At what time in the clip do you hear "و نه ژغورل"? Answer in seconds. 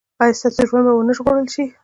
0.95-1.47